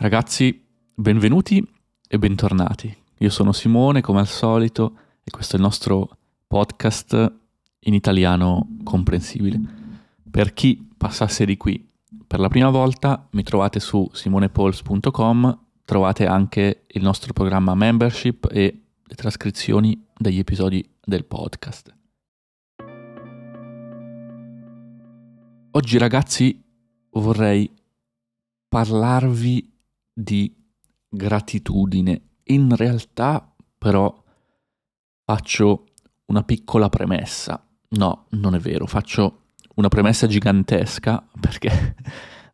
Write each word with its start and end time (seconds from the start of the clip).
Ragazzi, 0.00 0.66
benvenuti 0.94 1.62
e 2.08 2.18
bentornati. 2.18 2.96
Io 3.18 3.28
sono 3.28 3.52
Simone, 3.52 4.00
come 4.00 4.20
al 4.20 4.28
solito, 4.28 4.96
e 5.22 5.30
questo 5.30 5.56
è 5.56 5.58
il 5.58 5.64
nostro 5.64 6.16
podcast 6.46 7.32
in 7.80 7.92
italiano 7.92 8.78
comprensibile. 8.82 9.60
Per 10.30 10.54
chi 10.54 10.88
passasse 10.96 11.44
di 11.44 11.58
qui 11.58 11.86
per 12.26 12.40
la 12.40 12.48
prima 12.48 12.70
volta, 12.70 13.28
mi 13.32 13.42
trovate 13.42 13.78
su 13.78 14.08
simonepols.com, 14.10 15.64
trovate 15.84 16.24
anche 16.24 16.84
il 16.86 17.02
nostro 17.02 17.34
programma 17.34 17.74
membership 17.74 18.48
e 18.50 18.80
le 19.02 19.14
trascrizioni 19.14 20.02
degli 20.16 20.38
episodi 20.38 20.82
del 21.04 21.26
podcast. 21.26 21.94
Oggi 25.72 25.98
ragazzi 25.98 26.58
vorrei 27.10 27.70
parlarvi 28.66 29.70
di 30.22 30.54
gratitudine. 31.08 32.22
In 32.44 32.74
realtà 32.76 33.52
però 33.76 34.22
faccio 35.24 35.86
una 36.26 36.42
piccola 36.42 36.88
premessa. 36.88 37.64
No, 37.90 38.26
non 38.30 38.54
è 38.54 38.58
vero, 38.58 38.86
faccio 38.86 39.52
una 39.76 39.88
premessa 39.88 40.26
gigantesca 40.26 41.26
perché 41.40 41.96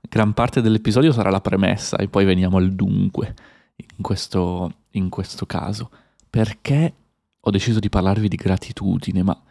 gran 0.09 0.33
parte 0.33 0.61
dell'episodio 0.61 1.13
sarà 1.13 1.31
la 1.31 1.41
premessa 1.41 1.97
e 1.97 2.09
poi 2.09 2.25
veniamo 2.25 2.59
al 2.59 2.73
dunque 2.75 3.35
in 3.77 4.03
questo, 4.03 4.73
in 4.93 5.09
questo 5.09 5.47
caso. 5.47 5.91
Perché 6.31 6.95
ho 7.41 7.51
deciso 7.51 7.79
di 7.79 7.89
parlarvi 7.89 8.29
di 8.29 8.37
gratitudine, 8.37 9.23
ma 9.23 9.43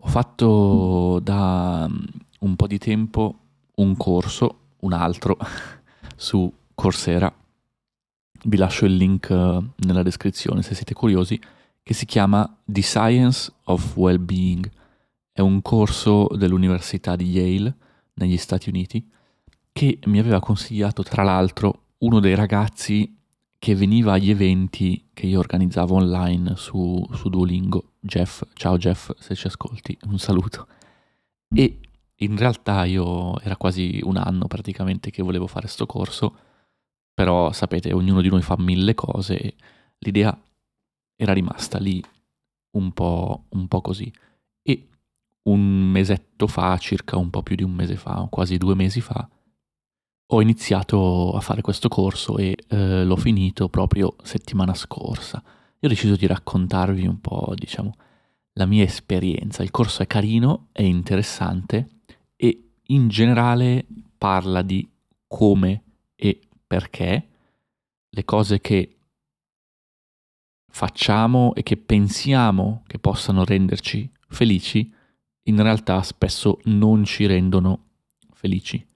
ho 0.00 0.06
fatto 0.06 1.20
da 1.20 1.88
mm, 1.88 2.04
un 2.40 2.56
po' 2.56 2.66
di 2.66 2.78
tempo 2.78 3.38
un 3.76 3.96
corso, 3.96 4.74
un 4.80 4.92
altro, 4.92 5.36
su 6.16 6.52
Coursera 6.74 7.32
vi 8.44 8.56
lascio 8.56 8.84
il 8.84 8.96
link 8.96 9.30
eh, 9.30 9.62
nella 9.76 10.02
descrizione 10.02 10.62
se 10.62 10.74
siete 10.74 10.94
curiosi, 10.94 11.40
che 11.82 11.94
si 11.94 12.06
chiama 12.06 12.58
The 12.64 12.82
Science 12.82 13.52
of 13.64 13.96
Wellbeing. 13.96 14.70
È 15.32 15.40
un 15.40 15.62
corso 15.62 16.26
dell'Università 16.34 17.16
di 17.16 17.30
Yale 17.30 17.76
negli 18.14 18.36
Stati 18.36 18.68
Uniti 18.68 19.08
che 19.72 19.98
mi 20.06 20.18
aveva 20.18 20.40
consigliato 20.40 21.02
tra 21.02 21.22
l'altro 21.22 21.84
uno 21.98 22.20
dei 22.20 22.34
ragazzi 22.34 23.16
che 23.58 23.74
veniva 23.74 24.12
agli 24.12 24.30
eventi 24.30 25.08
che 25.12 25.26
io 25.26 25.38
organizzavo 25.38 25.94
online 25.94 26.54
su, 26.56 27.04
su 27.12 27.28
Duolingo, 27.28 27.92
Jeff. 28.00 28.42
Ciao 28.54 28.76
Jeff, 28.76 29.10
se 29.18 29.34
ci 29.34 29.46
ascolti, 29.46 29.96
un 30.06 30.18
saluto. 30.18 30.66
E 31.52 31.80
in 32.16 32.36
realtà 32.36 32.84
io 32.84 33.38
era 33.40 33.56
quasi 33.56 34.00
un 34.02 34.16
anno 34.16 34.46
praticamente 34.46 35.10
che 35.10 35.22
volevo 35.22 35.46
fare 35.46 35.66
questo 35.66 35.86
corso 35.86 36.36
però 37.18 37.50
sapete, 37.50 37.92
ognuno 37.92 38.20
di 38.20 38.28
noi 38.28 38.42
fa 38.42 38.54
mille 38.56 38.94
cose 38.94 39.36
e 39.36 39.54
l'idea 39.98 40.40
era 41.16 41.32
rimasta 41.32 41.80
lì 41.80 42.00
un 42.76 42.92
po', 42.92 43.46
un 43.48 43.66
po' 43.66 43.80
così. 43.80 44.08
E 44.62 44.86
un 45.48 45.90
mesetto 45.90 46.46
fa, 46.46 46.78
circa 46.78 47.16
un 47.16 47.28
po' 47.28 47.42
più 47.42 47.56
di 47.56 47.64
un 47.64 47.72
mese 47.72 47.96
fa, 47.96 48.24
quasi 48.30 48.56
due 48.56 48.76
mesi 48.76 49.00
fa, 49.00 49.28
ho 50.26 50.40
iniziato 50.40 51.32
a 51.32 51.40
fare 51.40 51.60
questo 51.60 51.88
corso 51.88 52.38
e 52.38 52.56
eh, 52.68 53.02
l'ho 53.02 53.16
finito 53.16 53.68
proprio 53.68 54.14
settimana 54.22 54.74
scorsa. 54.74 55.42
Io 55.44 55.88
ho 55.88 55.92
deciso 55.92 56.14
di 56.14 56.28
raccontarvi 56.28 57.04
un 57.04 57.20
po', 57.20 57.52
diciamo, 57.56 57.94
la 58.52 58.66
mia 58.66 58.84
esperienza. 58.84 59.64
Il 59.64 59.72
corso 59.72 60.02
è 60.02 60.06
carino, 60.06 60.68
è 60.70 60.82
interessante 60.82 61.88
e 62.36 62.74
in 62.80 63.08
generale 63.08 63.86
parla 64.16 64.62
di 64.62 64.88
come 65.26 65.82
e 66.14 66.42
perché 66.68 67.28
le 68.08 68.24
cose 68.24 68.60
che 68.60 68.98
facciamo 70.68 71.54
e 71.54 71.62
che 71.62 71.76
pensiamo 71.76 72.84
che 72.86 72.98
possano 72.98 73.44
renderci 73.44 74.08
felici, 74.28 74.92
in 75.44 75.62
realtà 75.62 76.02
spesso 76.02 76.60
non 76.64 77.04
ci 77.04 77.26
rendono 77.26 77.86
felici. 78.32 78.86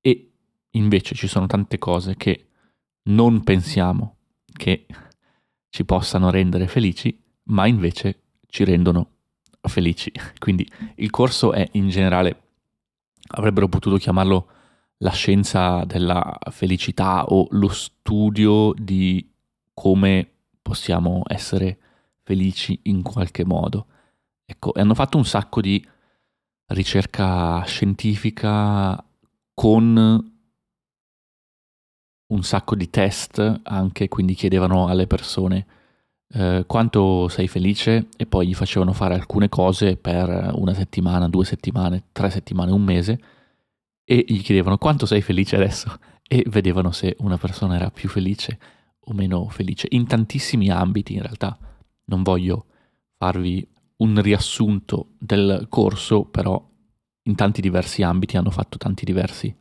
E 0.00 0.32
invece 0.70 1.14
ci 1.14 1.28
sono 1.28 1.46
tante 1.46 1.78
cose 1.78 2.16
che 2.16 2.46
non 3.10 3.44
pensiamo 3.44 4.16
che 4.46 4.86
ci 5.68 5.84
possano 5.84 6.30
rendere 6.30 6.66
felici, 6.66 7.16
ma 7.44 7.66
invece 7.66 8.22
ci 8.46 8.64
rendono 8.64 9.10
felici. 9.60 10.10
Quindi 10.40 10.68
il 10.96 11.10
corso 11.10 11.52
è 11.52 11.68
in 11.72 11.90
generale, 11.90 12.42
avrebbero 13.34 13.68
potuto 13.68 13.96
chiamarlo 13.96 14.48
la 14.98 15.10
scienza 15.10 15.84
della 15.84 16.38
felicità 16.50 17.24
o 17.26 17.46
lo 17.50 17.68
studio 17.68 18.72
di 18.74 19.26
come 19.72 20.28
possiamo 20.60 21.22
essere 21.26 21.78
felici 22.22 22.78
in 22.84 23.02
qualche 23.02 23.44
modo. 23.44 23.86
Ecco, 24.44 24.74
e 24.74 24.80
hanno 24.80 24.94
fatto 24.94 25.16
un 25.16 25.24
sacco 25.24 25.60
di 25.60 25.86
ricerca 26.66 27.62
scientifica 27.64 29.02
con 29.54 30.32
un 32.30 32.42
sacco 32.42 32.74
di 32.74 32.90
test 32.90 33.60
anche, 33.62 34.08
quindi 34.08 34.34
chiedevano 34.34 34.88
alle 34.88 35.06
persone 35.06 35.66
eh, 36.30 36.64
quanto 36.66 37.28
sei 37.28 37.48
felice 37.48 38.08
e 38.16 38.26
poi 38.26 38.48
gli 38.48 38.54
facevano 38.54 38.92
fare 38.92 39.14
alcune 39.14 39.48
cose 39.48 39.96
per 39.96 40.50
una 40.54 40.74
settimana, 40.74 41.28
due 41.28 41.44
settimane, 41.44 42.04
tre 42.12 42.30
settimane, 42.30 42.72
un 42.72 42.82
mese 42.82 43.20
e 44.10 44.24
gli 44.26 44.40
chiedevano 44.40 44.78
quanto 44.78 45.04
sei 45.04 45.20
felice 45.20 45.56
adesso 45.56 45.98
e 46.26 46.42
vedevano 46.48 46.92
se 46.92 47.14
una 47.18 47.36
persona 47.36 47.74
era 47.74 47.90
più 47.90 48.08
felice 48.08 48.58
o 49.00 49.12
meno 49.12 49.50
felice 49.50 49.86
in 49.90 50.06
tantissimi 50.06 50.70
ambiti 50.70 51.12
in 51.12 51.20
realtà. 51.20 51.58
Non 52.04 52.22
voglio 52.22 52.64
farvi 53.18 53.68
un 53.96 54.22
riassunto 54.22 55.08
del 55.18 55.66
corso, 55.68 56.24
però 56.24 56.58
in 57.24 57.34
tanti 57.34 57.60
diversi 57.60 58.02
ambiti 58.02 58.38
hanno 58.38 58.48
fatto 58.48 58.78
tanti 58.78 59.04
diversi 59.04 59.54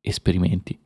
esperimenti. 0.00 0.78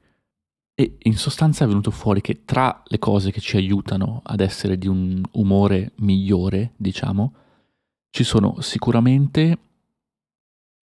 E 0.74 0.96
in 1.00 1.16
sostanza 1.18 1.64
è 1.64 1.68
venuto 1.68 1.90
fuori 1.90 2.22
che 2.22 2.46
tra 2.46 2.82
le 2.86 2.98
cose 2.98 3.30
che 3.30 3.40
ci 3.40 3.58
aiutano 3.58 4.22
ad 4.24 4.40
essere 4.40 4.78
di 4.78 4.88
un 4.88 5.22
umore 5.32 5.92
migliore, 5.96 6.72
diciamo, 6.78 7.34
ci 8.08 8.24
sono 8.24 8.62
sicuramente 8.62 9.58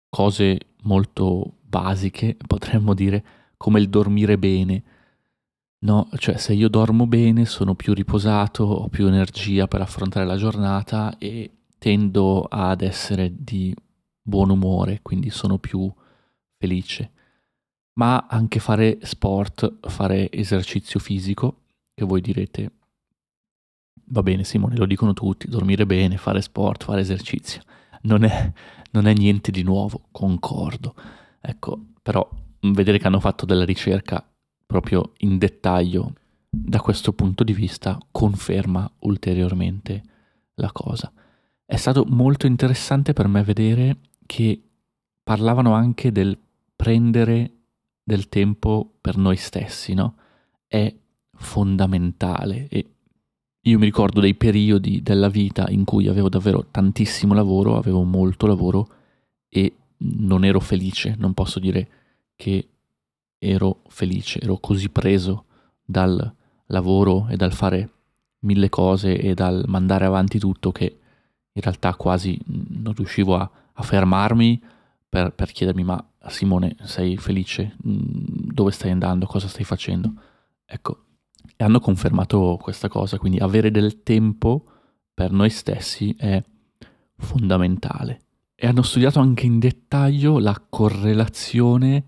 cose 0.09 0.61
molto 0.83 1.57
basiche, 1.73 2.37
potremmo 2.47 2.93
dire, 2.93 3.25
come 3.57 3.81
il 3.81 3.89
dormire 3.89 4.37
bene. 4.37 4.83
No, 5.85 6.09
cioè 6.19 6.37
se 6.37 6.53
io 6.53 6.69
dormo 6.69 7.07
bene 7.07 7.47
sono 7.47 7.75
più 7.75 7.95
riposato, 7.95 8.65
ho 8.65 8.89
più 8.89 9.07
energia 9.07 9.67
per 9.67 9.81
affrontare 9.81 10.27
la 10.27 10.37
giornata 10.37 11.17
e 11.17 11.51
tendo 11.79 12.45
ad 12.45 12.83
essere 12.83 13.33
di 13.35 13.75
buon 14.23 14.51
umore, 14.51 15.01
quindi 15.01 15.31
sono 15.31 15.57
più 15.59 15.91
felice. 16.59 17.11
Ma 17.95 18.27
anche 18.29 18.61
fare 18.61 18.99
sport, 19.03 19.89
fare 19.89 20.31
esercizio 20.31 21.01
fisico, 21.01 21.63
che 21.95 22.05
voi 22.05 22.21
direte, 22.21 22.71
va 24.11 24.23
bene 24.23 24.45
Simone, 24.45 24.77
lo 24.77 24.87
dicono 24.87 25.15
tutti, 25.15 25.49
dormire 25.49 25.87
bene, 25.87 26.19
fare 26.19 26.43
sport, 26.43 26.85
fare 26.85 27.01
esercizio. 27.01 27.63
Non 28.03 28.25
è, 28.25 28.53
non 28.93 29.07
è 29.07 29.15
niente 29.15 29.51
di 29.51 29.63
nuovo, 29.63 30.03
concordo. 30.13 30.95
Ecco, 31.45 31.87
però 32.01 32.27
vedere 32.61 32.99
che 32.99 33.07
hanno 33.09 33.21
fatto 33.21 33.45
della 33.45 33.65
ricerca 33.65 34.25
proprio 34.65 35.13
in 35.19 35.37
dettaglio 35.39 36.15
da 36.49 36.81
questo 36.81 37.13
punto 37.13 37.43
di 37.43 37.53
vista 37.53 37.99
conferma 38.11 38.91
ulteriormente 39.01 40.03
la 40.55 40.71
cosa. 40.71 41.13
È 41.65 41.77
stato 41.77 42.05
molto 42.09 42.47
interessante 42.47 43.13
per 43.13 43.27
me 43.27 43.43
vedere 43.43 43.97
che 44.25 44.63
parlavano 45.23 45.75
anche 45.75 46.13
del 46.13 46.39
prendere 46.77 47.51
del 48.03 48.29
tempo 48.29 48.95
per 49.01 49.17
noi 49.17 49.37
stessi, 49.37 49.95
no? 49.95 50.15
È 50.67 50.95
fondamentale 51.35 52.69
e 52.69 52.87
io 53.65 53.79
mi 53.79 53.85
ricordo 53.85 54.21
dei 54.21 54.35
periodi 54.35 55.03
della 55.03 55.29
vita 55.29 55.69
in 55.71 55.85
cui 55.85 56.09
avevo 56.09 56.29
davvero 56.29 56.67
tantissimo 56.71 57.35
lavoro, 57.35 57.77
avevo 57.77 58.03
molto 58.03 58.47
lavoro 58.47 58.89
e 59.49 59.73
non 60.03 60.45
ero 60.45 60.61
felice, 60.61 61.15
non 61.19 61.35
posso 61.35 61.59
dire 61.59 61.89
che 62.37 62.69
ero 63.39 63.83
felice, 63.89 64.41
ero 64.41 64.59
così 64.59 64.89
preso 64.89 65.45
dal 65.85 66.35
lavoro 66.67 67.29
e 67.29 67.37
dal 67.37 67.53
fare 67.53 67.91
mille 68.41 68.69
cose 68.69 69.19
e 69.19 69.35
dal 69.35 69.65
mandare 69.67 70.05
avanti 70.05 70.39
tutto 70.39 70.73
che 70.73 70.99
in 71.53 71.63
realtà 71.63 71.95
quasi 71.95 72.39
non 72.47 72.95
riuscivo 72.95 73.37
a, 73.37 73.51
a 73.73 73.83
fermarmi 73.83 74.61
per, 75.09 75.33
per, 75.33 75.53
chiedermi 75.53 75.85
ma 75.85 76.05
Simone 76.29 76.77
sei 76.85 77.17
felice? 77.17 77.77
Mm, 77.87 78.51
dove 78.53 78.71
stai 78.71 78.91
andando? 78.91 79.27
Cosa 79.27 79.49
stai 79.49 79.65
facendo? 79.65 80.13
Ecco, 80.65 81.05
e 81.57 81.65
hanno 81.65 81.81
confermato 81.81 82.59
questa 82.61 82.89
cosa, 82.89 83.19
quindi 83.19 83.39
avere 83.39 83.71
del 83.71 84.03
tempo 84.03 84.65
per 85.13 85.31
noi 85.31 85.51
stessi 85.51 86.15
è 86.19 86.43
fondamentale 87.17 88.22
e 88.63 88.69
hanno 88.69 88.83
studiato 88.83 89.19
anche 89.19 89.45
in 89.45 89.59
dettaglio 89.59 90.39
la 90.39 90.57
correlazione 90.69 92.05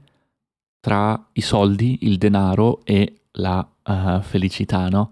tra 0.79 1.31
i 1.33 1.41
soldi, 1.41 1.99
il 2.03 2.17
denaro 2.17 2.85
e 2.85 3.23
la 3.33 3.69
uh, 3.83 4.21
felicità, 4.21 4.89
no? 4.89 5.11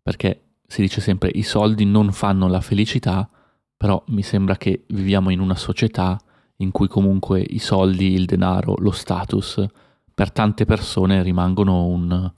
Perché 0.00 0.42
si 0.64 0.82
dice 0.82 1.00
sempre 1.00 1.30
i 1.34 1.42
soldi 1.42 1.84
non 1.84 2.12
fanno 2.12 2.46
la 2.46 2.60
felicità, 2.60 3.28
però 3.76 4.04
mi 4.10 4.22
sembra 4.22 4.56
che 4.56 4.84
viviamo 4.86 5.30
in 5.30 5.40
una 5.40 5.56
società 5.56 6.16
in 6.58 6.70
cui 6.70 6.86
comunque 6.86 7.40
i 7.40 7.58
soldi, 7.58 8.12
il 8.12 8.26
denaro, 8.26 8.76
lo 8.78 8.92
status 8.92 9.66
per 10.14 10.30
tante 10.30 10.64
persone 10.64 11.24
rimangono 11.24 11.86
un, 11.86 12.32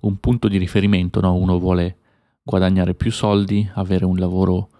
un 0.00 0.16
punto 0.16 0.48
di 0.48 0.56
riferimento, 0.56 1.20
no? 1.20 1.34
Uno 1.34 1.58
vuole 1.58 1.98
guadagnare 2.42 2.94
più 2.94 3.12
soldi, 3.12 3.70
avere 3.74 4.06
un 4.06 4.16
lavoro 4.16 4.70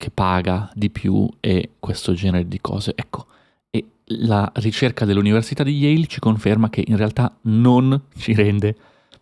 che 0.00 0.10
paga 0.10 0.70
di 0.72 0.88
più 0.88 1.28
e 1.40 1.72
questo 1.78 2.14
genere 2.14 2.48
di 2.48 2.58
cose. 2.58 2.94
Ecco, 2.96 3.26
e 3.68 3.84
la 4.04 4.50
ricerca 4.54 5.04
dell'Università 5.04 5.62
di 5.62 5.76
Yale 5.76 6.06
ci 6.06 6.20
conferma 6.20 6.70
che 6.70 6.82
in 6.86 6.96
realtà 6.96 7.36
non 7.42 8.04
ci 8.16 8.32
rende 8.32 8.74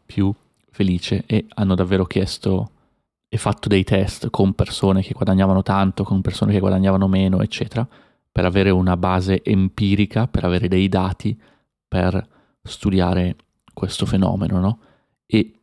più 0.07 0.33
felice 0.71 1.25
e 1.27 1.47
hanno 1.49 1.75
davvero 1.75 2.05
chiesto 2.05 2.71
e 3.29 3.37
fatto 3.39 3.67
dei 3.67 3.83
test 3.83 4.31
con 4.31 4.53
persone 4.53 5.03
che 5.03 5.15
guadagnavano 5.15 5.65
tanto, 5.65 6.05
con 6.05 6.21
persone 6.21 6.53
che 6.53 6.61
guadagnavano 6.61 7.09
meno, 7.09 7.43
eccetera, 7.43 7.85
per 8.31 8.45
avere 8.45 8.71
una 8.71 8.97
base 8.97 9.43
empirica, 9.43 10.29
per 10.29 10.45
avere 10.45 10.69
dei 10.69 10.89
dati, 10.89 11.37
per 11.89 12.25
studiare 12.63 13.35
questo 13.75 14.07
fenomeno, 14.07 14.61
no? 14.61 14.79
E 15.27 15.55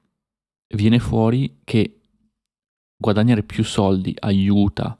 viene 0.75 0.99
fuori 0.99 1.59
che 1.63 2.01
guadagnare 2.97 3.43
più 3.43 3.63
soldi 3.63 4.13
aiuta 4.19 4.97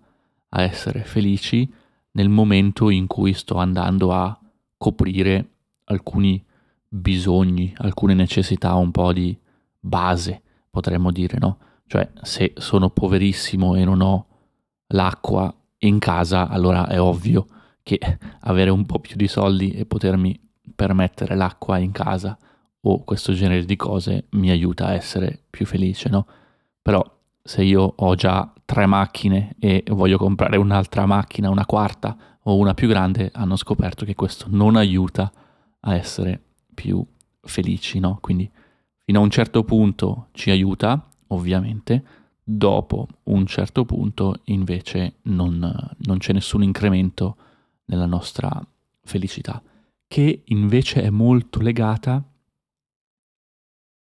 a 0.56 0.62
essere 0.62 1.04
felici 1.04 1.70
nel 2.12 2.30
momento 2.30 2.90
in 2.90 3.08
cui 3.08 3.34
sto 3.34 3.58
andando 3.58 4.14
a 4.14 4.38
coprire 4.78 5.50
alcuni 5.86 6.44
bisogni, 6.88 7.74
alcune 7.78 8.14
necessità 8.14 8.74
un 8.76 8.92
po' 8.92 9.12
di 9.12 9.38
base, 9.78 10.42
potremmo 10.70 11.12
dire, 11.12 11.38
no? 11.40 11.58
Cioè, 11.88 12.10
se 12.22 12.54
sono 12.56 12.90
poverissimo 12.90 13.76
e 13.76 13.84
non 13.84 14.02
ho 14.02 14.28
l'acqua 14.88 15.54
in 15.80 16.00
casa, 16.00 16.48
allora 16.48 16.88
è 16.88 17.00
ovvio 17.00 17.46
che 17.84 18.00
avere 18.42 18.70
un 18.70 18.86
po' 18.86 19.00
più 19.00 19.16
di 19.18 19.28
soldi 19.28 19.72
e 19.72 19.86
potermi 19.86 20.40
permettere 20.74 21.36
l'acqua 21.36 21.78
in 21.78 21.92
casa 21.92 22.38
o 22.82 23.04
questo 23.04 23.34
genere 23.34 23.66
di 23.66 23.76
cose 23.76 24.28
mi 24.32 24.50
aiuta 24.50 24.88
a 24.88 24.94
essere 24.94 25.44
più 25.50 25.66
felice, 25.66 26.08
no? 26.10 26.26
Però 26.82 27.04
se 27.44 27.62
io 27.64 27.94
ho 27.96 28.16
già 28.16 28.52
tre 28.66 28.86
macchine 28.88 29.56
e 29.60 29.84
voglio 29.90 30.18
comprare 30.18 30.58
un'altra 30.58 31.06
macchina, 31.06 31.50
una 31.50 31.66
quarta 31.66 32.18
o 32.44 32.58
una 32.58 32.74
più 32.74 32.88
grande, 32.88 33.32
hanno 33.34 33.56
scoperto 33.56 34.06
che 34.06 34.16
questo 34.16 34.48
non 34.50 34.76
aiuta 34.76 35.32
a 35.82 35.96
essere 35.96 36.42
più 36.74 37.06
felici, 37.42 38.00
no? 38.00 38.18
Quindi 38.22 38.50
fino 39.04 39.20
a 39.20 39.24
un 39.24 39.30
certo 39.30 39.64
punto 39.64 40.28
ci 40.32 40.50
aiuta, 40.50 41.08
ovviamente, 41.28 42.04
dopo 42.44 43.08
un 43.24 43.46
certo 43.46 43.86
punto 43.86 44.42
invece 44.46 45.18
non, 45.24 45.96
non 45.98 46.18
c'è 46.18 46.34
nessun 46.34 46.64
incremento 46.64 47.38
nella 47.86 48.06
nostra 48.06 48.50
felicità, 49.04 49.62
che 50.08 50.44
invece 50.46 51.04
è 51.04 51.10
molto 51.10 51.62
legata 51.62 52.24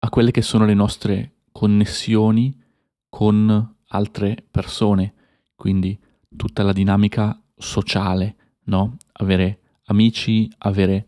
a 0.02 0.08
quelle 0.08 0.30
che 0.30 0.42
sono 0.42 0.64
le 0.64 0.74
nostre 0.74 1.32
connessioni 1.52 2.58
con 3.08 3.74
altre 3.90 4.44
persone, 4.50 5.14
quindi 5.54 5.98
tutta 6.36 6.62
la 6.62 6.72
dinamica 6.72 7.40
sociale, 7.56 8.36
no? 8.64 8.96
Avere 9.12 9.60
amici, 9.84 10.50
avere 10.58 11.06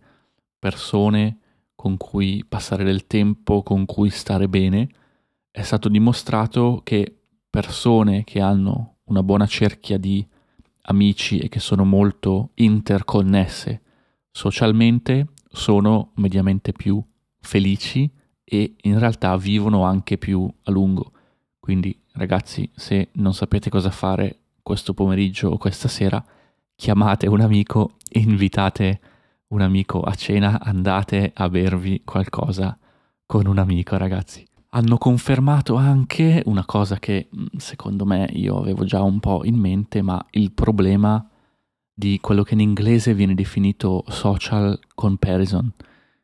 persone 0.58 1.38
con 1.74 1.96
cui 1.96 2.44
passare 2.46 2.84
del 2.84 3.06
tempo, 3.06 3.62
con 3.62 3.84
cui 3.86 4.10
stare 4.10 4.48
bene. 4.48 4.88
È 5.50 5.62
stato 5.62 5.88
dimostrato 5.88 6.80
che 6.84 7.18
persone 7.50 8.24
che 8.24 8.40
hanno 8.40 8.98
una 9.04 9.22
buona 9.22 9.46
cerchia 9.46 9.98
di 9.98 10.26
amici 10.82 11.38
e 11.38 11.48
che 11.48 11.60
sono 11.60 11.84
molto 11.84 12.50
interconnesse 12.54 13.82
socialmente 14.32 15.28
sono 15.48 16.12
mediamente 16.16 16.72
più 16.72 17.00
felici 17.38 18.10
e 18.42 18.74
in 18.82 18.98
realtà 18.98 19.36
vivono 19.36 19.84
anche 19.84 20.16
più 20.18 20.50
a 20.62 20.70
lungo. 20.70 21.12
Quindi 21.60 21.96
ragazzi, 22.12 22.70
se 22.74 23.08
non 23.14 23.34
sapete 23.34 23.70
cosa 23.70 23.90
fare 23.90 24.38
questo 24.62 24.94
pomeriggio 24.94 25.50
o 25.50 25.58
questa 25.58 25.88
sera, 25.88 26.24
chiamate 26.74 27.26
un 27.26 27.40
amico, 27.40 27.92
invitate 28.10 29.00
un 29.48 29.60
amico 29.60 30.00
a 30.00 30.14
cena, 30.14 30.60
andate 30.60 31.32
a 31.34 31.48
bervi 31.48 32.02
qualcosa 32.04 32.76
con 33.26 33.46
un 33.46 33.58
amico, 33.58 33.96
ragazzi. 33.96 34.46
Hanno 34.70 34.96
confermato 34.96 35.74
anche 35.76 36.42
una 36.46 36.64
cosa 36.64 36.98
che 36.98 37.28
mm, 37.34 37.58
secondo 37.58 38.06
me 38.06 38.28
io 38.32 38.58
avevo 38.58 38.84
già 38.84 39.02
un 39.02 39.20
po' 39.20 39.44
in 39.44 39.56
mente, 39.56 40.00
ma 40.00 40.24
il 40.30 40.52
problema 40.52 41.24
di 41.92 42.18
quello 42.20 42.42
che 42.42 42.54
in 42.54 42.60
inglese 42.60 43.14
viene 43.14 43.34
definito 43.34 44.04
social 44.08 44.78
comparison, 44.94 45.70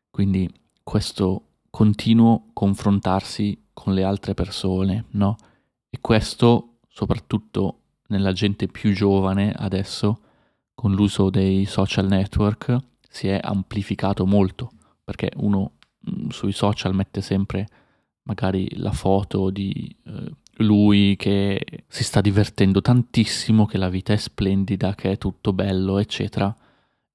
quindi 0.09 0.51
questo 0.83 1.43
continuo 1.69 2.47
confrontarsi 2.53 3.65
con 3.71 3.93
le 3.93 4.03
altre 4.03 4.33
persone, 4.33 5.05
no? 5.11 5.37
E 5.89 5.97
questo 6.01 6.69
soprattutto 6.99 7.79
nella 8.07 8.33
gente 8.33 8.67
più 8.67 8.93
giovane 8.93 9.53
adesso, 9.55 10.19
con 10.73 10.93
l'uso 10.93 11.29
dei 11.29 11.65
social 11.65 12.07
network, 12.07 12.77
si 13.07 13.27
è 13.27 13.39
amplificato 13.41 14.25
molto, 14.25 14.71
perché 15.03 15.31
uno 15.37 15.73
mm, 16.09 16.29
sui 16.29 16.51
social 16.51 16.93
mette 16.93 17.21
sempre 17.21 17.67
magari 18.23 18.67
la 18.77 18.91
foto 18.91 19.49
di 19.49 19.95
eh, 20.05 20.31
lui 20.57 21.15
che 21.15 21.85
si 21.87 22.03
sta 22.03 22.19
divertendo 22.19 22.81
tantissimo, 22.81 23.65
che 23.65 23.77
la 23.77 23.89
vita 23.89 24.11
è 24.11 24.17
splendida, 24.17 24.95
che 24.95 25.11
è 25.11 25.17
tutto 25.17 25.53
bello, 25.53 25.99
eccetera, 25.99 26.53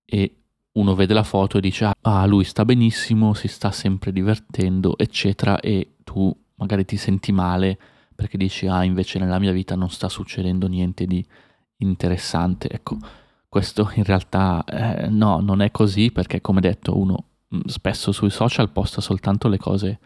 e 0.04 0.36
uno 0.72 0.94
vede 0.94 1.14
la 1.14 1.22
foto 1.22 1.58
e 1.58 1.60
dice 1.60 1.92
ah 2.00 2.26
lui 2.26 2.44
sta 2.44 2.64
benissimo, 2.64 3.34
si 3.34 3.48
sta 3.48 3.70
sempre 3.70 4.12
divertendo, 4.12 4.96
eccetera, 4.96 5.60
e 5.60 5.96
tu 6.04 6.34
magari 6.56 6.84
ti 6.84 6.96
senti 6.96 7.32
male 7.32 7.78
perché 8.14 8.36
dici 8.36 8.66
ah 8.66 8.84
invece 8.84 9.18
nella 9.18 9.38
mia 9.38 9.52
vita 9.52 9.74
non 9.74 9.90
sta 9.90 10.08
succedendo 10.08 10.66
niente 10.66 11.06
di 11.06 11.24
interessante. 11.78 12.68
Ecco, 12.68 12.98
questo 13.48 13.90
in 13.94 14.04
realtà 14.04 14.64
eh, 14.64 15.08
no, 15.08 15.40
non 15.40 15.60
è 15.60 15.70
così 15.70 16.10
perché 16.10 16.40
come 16.40 16.60
detto 16.60 16.98
uno 16.98 17.24
mm, 17.54 17.60
spesso 17.66 18.12
sui 18.12 18.30
social 18.30 18.70
posta 18.70 19.00
soltanto 19.00 19.48
le 19.48 19.58
cose 19.58 19.98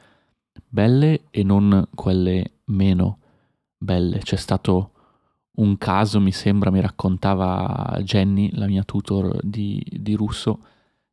belle 0.66 1.22
e 1.30 1.42
non 1.42 1.88
quelle 1.94 2.60
meno 2.66 3.18
belle. 3.76 4.18
C'è 4.18 4.36
stato 4.36 4.92
un 5.58 5.76
caso, 5.78 6.20
mi 6.20 6.32
sembra, 6.32 6.70
mi 6.70 6.80
raccontava 6.80 7.98
Jenny, 8.02 8.50
la 8.54 8.66
mia 8.66 8.84
tutor 8.84 9.38
di, 9.42 9.82
di 9.90 10.14
russo, 10.14 10.60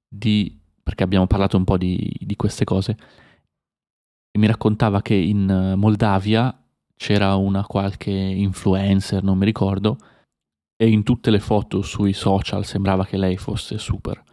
di, 0.08 0.60
perché 0.82 1.04
abbiamo 1.04 1.28
parlato 1.28 1.58
un 1.58 1.64
po' 1.64 1.78
di, 1.78 2.14
di 2.20 2.36
queste 2.36 2.64
cose, 2.64 2.98
e 4.32 4.38
mi 4.38 4.48
raccontava 4.48 5.02
che 5.02 5.16
in 5.16 5.74
Moldavia 5.78 6.56
c'era 6.96 7.36
una 7.36 7.66
qualche 7.66 8.12
influencer, 8.12 9.24
non 9.24 9.38
mi 9.38 9.46
ricordo, 9.46 9.98
e 10.78 10.90
in 10.90 11.04
tutte 11.04 11.32
le 11.32 11.40
foto 11.40 11.82
sui 11.82 12.14
social 12.14 12.66
sembrava 12.66 13.06
che 13.06 13.18
lei 13.18 13.38
fosse 13.38 13.78
super 13.78 14.24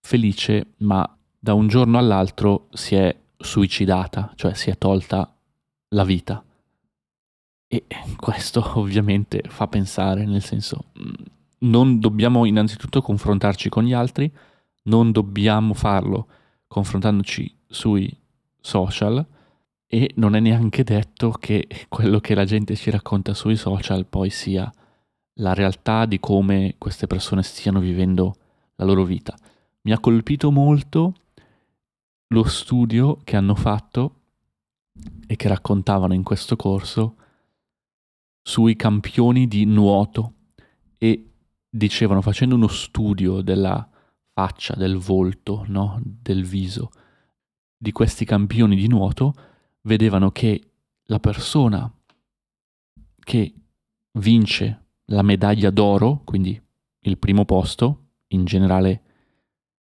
felice, 0.00 0.74
ma 0.78 1.08
da 1.38 1.54
un 1.54 1.66
giorno 1.66 1.98
all'altro 1.98 2.68
si 2.72 2.94
è 2.94 3.14
suicidata, 3.36 4.32
cioè 4.36 4.54
si 4.54 4.70
è 4.70 4.78
tolta 4.78 5.34
la 5.88 6.04
vita. 6.04 6.42
E 7.68 7.84
questo 8.16 8.72
ovviamente 8.78 9.42
fa 9.48 9.66
pensare, 9.66 10.24
nel 10.24 10.42
senso, 10.42 10.84
mm, 10.98 11.12
non 11.58 11.98
dobbiamo 11.98 12.44
innanzitutto 12.44 13.02
confrontarci 13.02 13.68
con 13.68 13.84
gli 13.84 13.92
altri, 13.92 14.32
non 14.84 15.10
dobbiamo 15.10 15.74
farlo 15.74 16.28
confrontandoci 16.68 17.52
sui 17.66 18.08
social 18.60 19.24
e 19.88 20.10
non 20.16 20.34
è 20.34 20.40
neanche 20.40 20.82
detto 20.82 21.30
che 21.30 21.68
quello 21.88 22.18
che 22.20 22.34
la 22.34 22.44
gente 22.44 22.74
ci 22.74 22.90
racconta 22.90 23.34
sui 23.34 23.56
social 23.56 24.06
poi 24.06 24.30
sia 24.30 24.70
la 25.38 25.54
realtà 25.54 26.06
di 26.06 26.18
come 26.18 26.74
queste 26.78 27.06
persone 27.06 27.42
stiano 27.42 27.78
vivendo 27.78 28.34
la 28.76 28.84
loro 28.84 29.04
vita. 29.04 29.36
Mi 29.82 29.92
ha 29.92 30.00
colpito 30.00 30.50
molto 30.50 31.14
lo 32.28 32.44
studio 32.44 33.18
che 33.22 33.36
hanno 33.36 33.54
fatto 33.54 34.20
e 35.26 35.36
che 35.36 35.48
raccontavano 35.48 36.14
in 36.14 36.22
questo 36.22 36.56
corso 36.56 37.16
sui 38.42 38.74
campioni 38.76 39.46
di 39.46 39.64
nuoto 39.64 40.32
e 40.98 41.30
dicevano 41.68 42.22
facendo 42.22 42.54
uno 42.54 42.68
studio 42.68 43.42
della 43.42 43.88
faccia, 44.32 44.74
del 44.74 44.96
volto, 44.96 45.64
no? 45.68 46.00
del 46.02 46.44
viso 46.44 46.90
di 47.78 47.92
questi 47.92 48.24
campioni 48.24 48.74
di 48.74 48.88
nuoto, 48.88 49.34
vedevano 49.86 50.30
che 50.30 50.62
la 51.04 51.18
persona 51.18 51.90
che 53.18 53.54
vince 54.18 54.84
la 55.06 55.22
medaglia 55.22 55.70
d'oro, 55.70 56.22
quindi 56.24 56.60
il 57.00 57.18
primo 57.18 57.44
posto, 57.44 58.08
in 58.28 58.44
generale 58.44 59.02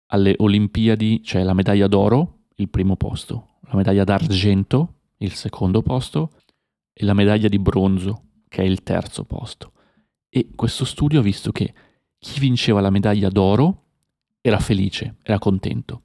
alle 0.06 0.34
Olimpiadi 0.38 1.20
c'è 1.20 1.42
la 1.42 1.54
medaglia 1.54 1.86
d'oro, 1.86 2.46
il 2.56 2.68
primo 2.68 2.96
posto, 2.96 3.58
la 3.62 3.76
medaglia 3.76 4.04
d'argento, 4.04 4.94
il 5.18 5.32
secondo 5.32 5.82
posto, 5.82 6.32
e 6.92 7.04
la 7.04 7.14
medaglia 7.14 7.48
di 7.48 7.58
bronzo, 7.58 8.22
che 8.48 8.62
è 8.62 8.64
il 8.64 8.82
terzo 8.82 9.24
posto. 9.24 9.72
E 10.28 10.50
questo 10.54 10.84
studio 10.84 11.20
ha 11.20 11.22
visto 11.22 11.52
che 11.52 11.74
chi 12.18 12.40
vinceva 12.40 12.80
la 12.80 12.90
medaglia 12.90 13.28
d'oro 13.28 13.84
era 14.40 14.58
felice, 14.58 15.16
era 15.22 15.38
contento. 15.38 16.02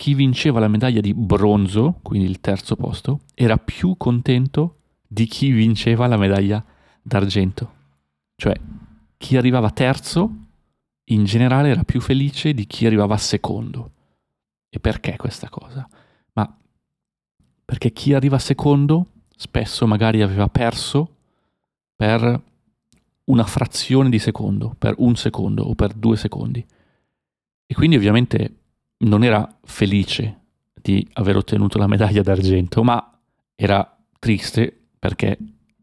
Chi 0.00 0.14
vinceva 0.14 0.60
la 0.60 0.68
medaglia 0.68 1.02
di 1.02 1.12
bronzo, 1.12 1.98
quindi 2.00 2.26
il 2.26 2.40
terzo 2.40 2.74
posto, 2.74 3.20
era 3.34 3.58
più 3.58 3.98
contento 3.98 4.76
di 5.06 5.26
chi 5.26 5.50
vinceva 5.50 6.06
la 6.06 6.16
medaglia 6.16 6.64
d'argento. 7.02 7.74
Cioè, 8.34 8.58
chi 9.18 9.36
arrivava 9.36 9.70
terzo 9.70 10.34
in 11.10 11.24
generale 11.24 11.68
era 11.68 11.84
più 11.84 12.00
felice 12.00 12.54
di 12.54 12.66
chi 12.66 12.86
arrivava 12.86 13.18
secondo. 13.18 13.90
E 14.70 14.80
perché 14.80 15.18
questa 15.18 15.50
cosa? 15.50 15.86
Ma 16.32 16.56
perché 17.62 17.92
chi 17.92 18.14
arriva 18.14 18.38
secondo 18.38 19.06
spesso 19.36 19.86
magari 19.86 20.22
aveva 20.22 20.48
perso 20.48 21.16
per 21.94 22.42
una 23.24 23.44
frazione 23.44 24.08
di 24.08 24.18
secondo, 24.18 24.74
per 24.78 24.94
un 24.96 25.14
secondo 25.16 25.64
o 25.64 25.74
per 25.74 25.92
due 25.92 26.16
secondi. 26.16 26.66
E 27.66 27.74
quindi 27.74 27.96
ovviamente 27.96 28.59
non 29.00 29.24
era 29.24 29.48
felice 29.64 30.38
di 30.74 31.06
aver 31.14 31.36
ottenuto 31.36 31.78
la 31.78 31.86
medaglia 31.86 32.22
d'argento, 32.22 32.82
ma 32.82 33.18
era 33.54 33.98
triste 34.18 34.88
perché 34.98 35.38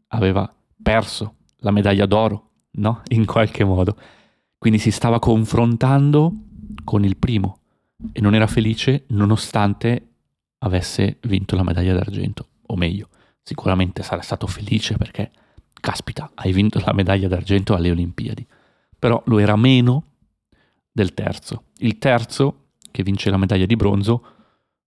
aveva 0.08 0.52
perso 0.82 1.36
la 1.58 1.70
medaglia 1.70 2.06
d'oro, 2.06 2.50
no? 2.72 3.02
In 3.10 3.26
qualche 3.26 3.64
modo. 3.64 3.96
Quindi 4.58 4.78
si 4.78 4.90
stava 4.90 5.18
confrontando 5.18 6.32
con 6.84 7.04
il 7.04 7.16
primo 7.16 7.60
e 8.12 8.20
non 8.20 8.34
era 8.34 8.46
felice 8.46 9.04
nonostante 9.08 10.08
avesse 10.58 11.18
vinto 11.22 11.54
la 11.54 11.62
medaglia 11.62 11.94
d'argento, 11.94 12.48
o 12.66 12.76
meglio, 12.76 13.08
sicuramente 13.42 14.02
sarà 14.02 14.22
stato 14.22 14.46
felice 14.46 14.96
perché, 14.96 15.30
caspita, 15.80 16.30
hai 16.34 16.52
vinto 16.52 16.80
la 16.84 16.92
medaglia 16.92 17.28
d'argento 17.28 17.74
alle 17.74 17.90
Olimpiadi, 17.90 18.46
però 18.98 19.22
lo 19.26 19.38
era 19.38 19.56
meno 19.56 20.04
del 20.90 21.14
terzo. 21.14 21.64
Il 21.78 21.98
terzo, 21.98 22.67
che 22.90 23.02
vince 23.02 23.30
la 23.30 23.36
medaglia 23.36 23.66
di 23.66 23.76
bronzo, 23.76 24.24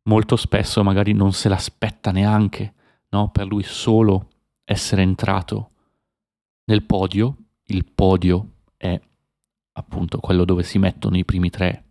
molto 0.03 0.35
spesso 0.35 0.83
magari 0.83 1.13
non 1.13 1.33
se 1.33 1.49
l'aspetta 1.49 2.11
neanche, 2.11 2.73
no? 3.09 3.29
per 3.29 3.47
lui 3.47 3.63
solo 3.63 4.29
essere 4.63 5.01
entrato 5.01 5.71
nel 6.65 6.83
podio, 6.83 7.35
il 7.65 7.85
podio 7.85 8.51
è 8.77 8.99
appunto 9.73 10.19
quello 10.19 10.45
dove 10.45 10.63
si 10.63 10.77
mettono 10.79 11.17
i 11.17 11.25
primi 11.25 11.49
tre 11.49 11.85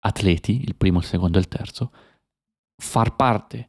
atleti, 0.00 0.62
il 0.62 0.74
primo, 0.74 0.98
il 0.98 1.04
secondo 1.04 1.38
e 1.38 1.40
il 1.40 1.48
terzo, 1.48 1.92
far 2.76 3.16
parte 3.16 3.68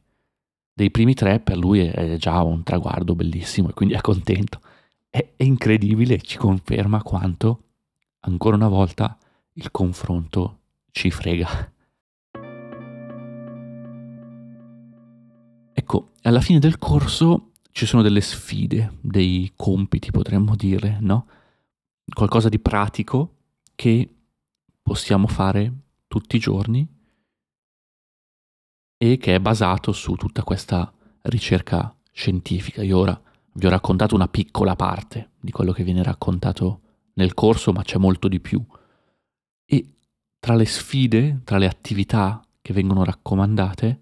dei 0.72 0.90
primi 0.90 1.14
tre 1.14 1.40
per 1.40 1.56
lui 1.56 1.80
è 1.80 2.16
già 2.16 2.42
un 2.42 2.62
traguardo 2.62 3.14
bellissimo 3.14 3.68
e 3.68 3.74
quindi 3.74 3.94
è 3.94 4.00
contento. 4.00 4.60
È, 5.08 5.34
incredibile, 5.38 6.20
ci 6.20 6.38
conferma 6.38 7.02
quanto 7.02 7.64
ancora 8.20 8.56
una 8.56 8.68
volta 8.68 9.16
il 9.54 9.70
confronto 9.70 10.60
ci 10.90 11.10
frega. 11.10 11.72
Ecco, 15.74 16.10
alla 16.22 16.40
fine 16.40 16.58
del 16.58 16.78
corso 16.78 17.52
ci 17.72 17.86
sono 17.86 18.02
delle 18.02 18.20
sfide, 18.20 18.98
dei 19.00 19.52
compiti 19.56 20.10
potremmo 20.10 20.54
dire, 20.54 20.98
no? 21.00 21.26
Qualcosa 22.12 22.48
di 22.48 22.58
pratico 22.58 23.36
che 23.74 24.08
possiamo 24.82 25.26
fare 25.26 25.72
tutti 26.08 26.36
i 26.36 26.40
giorni 26.40 26.86
e 28.98 29.16
che 29.16 29.34
è 29.34 29.40
basato 29.40 29.92
su 29.92 30.14
tutta 30.14 30.42
questa 30.42 30.92
ricerca 31.22 31.94
scientifica. 32.12 32.82
Io 32.82 32.98
ora 32.98 33.20
vi 33.54 33.66
ho 33.66 33.70
raccontato 33.70 34.14
una 34.14 34.28
piccola 34.28 34.76
parte 34.76 35.30
di 35.40 35.50
quello 35.50 35.72
che 35.72 35.84
viene 35.84 36.02
raccontato 36.02 36.80
nel 37.14 37.34
corso, 37.34 37.72
ma 37.72 37.82
c'è 37.82 37.98
molto 37.98 38.28
di 38.28 38.40
più. 38.40 38.62
E 39.72 39.86
tra 40.38 40.54
le 40.54 40.66
sfide, 40.66 41.40
tra 41.44 41.56
le 41.56 41.66
attività 41.66 42.44
che 42.60 42.74
vengono 42.74 43.04
raccomandate, 43.04 44.00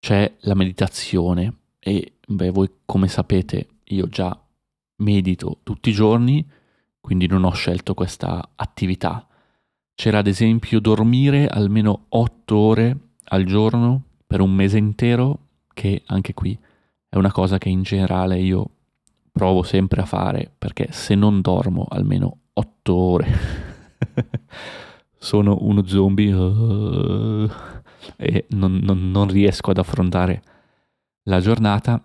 c'è 0.00 0.34
la 0.40 0.54
meditazione 0.54 1.58
e 1.78 2.14
beh, 2.26 2.50
voi 2.50 2.68
come 2.84 3.06
sapete 3.06 3.68
io 3.84 4.08
già 4.08 4.36
medito 5.02 5.60
tutti 5.62 5.90
i 5.90 5.92
giorni, 5.92 6.44
quindi 7.00 7.28
non 7.28 7.44
ho 7.44 7.52
scelto 7.52 7.94
questa 7.94 8.54
attività. 8.56 9.24
C'era 9.94 10.18
ad 10.18 10.26
esempio 10.26 10.80
dormire 10.80 11.46
almeno 11.46 12.06
8 12.08 12.56
ore 12.56 12.98
al 13.26 13.44
giorno 13.44 14.02
per 14.26 14.40
un 14.40 14.52
mese 14.52 14.78
intero, 14.78 15.38
che 15.72 16.02
anche 16.06 16.34
qui 16.34 16.58
è 17.08 17.16
una 17.16 17.30
cosa 17.30 17.58
che 17.58 17.68
in 17.68 17.82
generale 17.82 18.40
io 18.40 18.68
provo 19.30 19.62
sempre 19.62 20.00
a 20.00 20.06
fare, 20.06 20.52
perché 20.58 20.88
se 20.90 21.14
non 21.14 21.40
dormo 21.40 21.86
almeno 21.88 22.38
8 22.54 22.94
ore 22.94 23.65
sono 25.18 25.58
uno 25.60 25.86
zombie 25.86 26.32
uh, 26.32 27.50
e 28.16 28.46
non, 28.50 28.78
non, 28.82 29.10
non 29.10 29.28
riesco 29.28 29.70
ad 29.70 29.78
affrontare 29.78 30.42
la 31.24 31.40
giornata. 31.40 32.02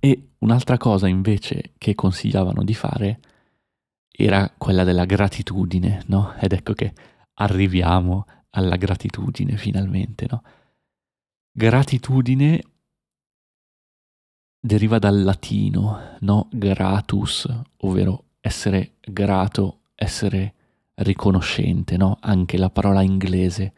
E 0.00 0.30
un'altra 0.38 0.76
cosa 0.78 1.06
invece 1.06 1.74
che 1.78 1.94
consigliavano 1.94 2.64
di 2.64 2.74
fare 2.74 3.20
era 4.10 4.52
quella 4.56 4.84
della 4.84 5.04
gratitudine, 5.04 6.02
no? 6.06 6.34
Ed 6.38 6.52
ecco 6.52 6.72
che 6.72 6.92
arriviamo 7.34 8.26
alla 8.50 8.76
gratitudine 8.76 9.56
finalmente, 9.56 10.26
no? 10.30 10.42
Gratitudine 11.52 12.62
deriva 14.58 14.98
dal 14.98 15.22
latino, 15.22 16.16
no? 16.20 16.48
Gratus, 16.50 17.48
ovvero 17.78 18.24
essere 18.40 18.94
grato, 19.00 19.82
essere 19.94 20.54
riconoscente, 20.96 21.96
no? 21.96 22.18
Anche 22.20 22.56
la 22.56 22.70
parola 22.70 23.02
inglese 23.02 23.72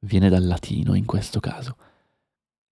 viene 0.00 0.28
dal 0.28 0.46
latino 0.46 0.94
in 0.94 1.04
questo 1.04 1.40
caso. 1.40 1.76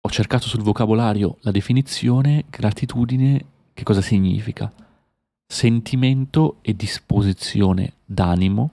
Ho 0.01 0.09
cercato 0.09 0.47
sul 0.47 0.61
vocabolario 0.61 1.37
la 1.41 1.51
definizione 1.51 2.45
gratitudine, 2.49 3.45
che 3.73 3.83
cosa 3.83 4.01
significa? 4.01 4.71
Sentimento 5.45 6.57
e 6.61 6.75
disposizione 6.75 7.93
d'animo 8.05 8.71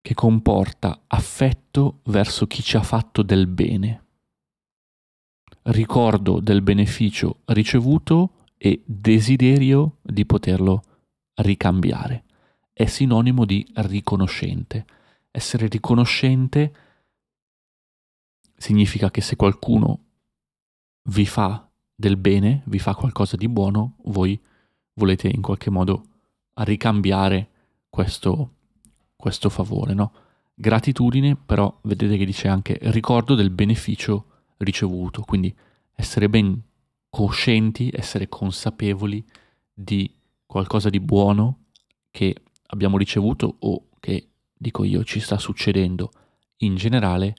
che 0.00 0.14
comporta 0.14 1.00
affetto 1.08 1.98
verso 2.04 2.46
chi 2.46 2.62
ci 2.62 2.76
ha 2.76 2.82
fatto 2.82 3.22
del 3.22 3.48
bene, 3.48 4.04
ricordo 5.62 6.38
del 6.38 6.62
beneficio 6.62 7.38
ricevuto 7.46 8.30
e 8.56 8.82
desiderio 8.84 9.96
di 10.02 10.24
poterlo 10.24 10.82
ricambiare. 11.34 12.25
È 12.78 12.84
sinonimo 12.84 13.46
di 13.46 13.66
riconoscente. 13.76 14.84
Essere 15.30 15.66
riconoscente 15.66 16.74
significa 18.54 19.10
che 19.10 19.22
se 19.22 19.34
qualcuno 19.34 20.00
vi 21.04 21.24
fa 21.24 21.70
del 21.94 22.18
bene, 22.18 22.60
vi 22.66 22.78
fa 22.78 22.94
qualcosa 22.94 23.34
di 23.38 23.48
buono, 23.48 23.96
voi 24.08 24.38
volete 24.92 25.26
in 25.28 25.40
qualche 25.40 25.70
modo 25.70 26.04
ricambiare 26.56 27.48
questo, 27.88 28.56
questo 29.16 29.48
favore, 29.48 29.94
no? 29.94 30.12
Gratitudine, 30.54 31.34
però 31.34 31.78
vedete 31.84 32.18
che 32.18 32.26
dice 32.26 32.46
anche 32.46 32.78
ricordo 32.82 33.34
del 33.34 33.48
beneficio 33.48 34.42
ricevuto, 34.58 35.22
quindi 35.22 35.56
essere 35.94 36.28
ben 36.28 36.62
coscienti, 37.08 37.90
essere 37.90 38.28
consapevoli 38.28 39.24
di 39.72 40.14
qualcosa 40.44 40.90
di 40.90 41.00
buono 41.00 41.64
che 42.10 42.42
abbiamo 42.68 42.98
ricevuto 42.98 43.56
o 43.58 43.88
che, 44.00 44.28
dico 44.56 44.84
io, 44.84 45.04
ci 45.04 45.20
sta 45.20 45.38
succedendo 45.38 46.10
in 46.58 46.76
generale 46.76 47.34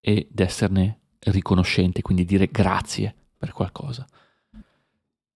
ed 0.00 0.38
esserne 0.38 0.98
riconoscenti, 1.20 2.02
quindi 2.02 2.24
dire 2.24 2.48
grazie 2.50 3.14
per 3.36 3.52
qualcosa. 3.52 4.06